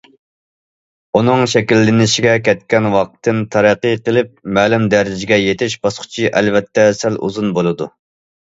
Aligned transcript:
ئۇنىڭ 1.19 1.41
شەكىللىنىشىگە 1.51 2.33
كەتكەن 2.47 2.87
ۋاقىتتىن 2.95 3.43
تەرەققىي 3.57 3.99
قىلىپ 4.09 4.31
مەلۇم 4.59 4.89
دەرىجىگە 4.95 5.41
يېتىش 5.43 5.77
باسقۇچى 5.85 6.27
ئەلۋەتتە 6.41 6.89
سەل 7.03 7.25
ئۇزۇن 7.29 7.55
بولىدۇ. 7.61 7.89